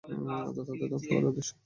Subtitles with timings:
[0.03, 1.53] অর্থাৎ তাদেরকে ধ্বংস করার উদ্দেশ্যে।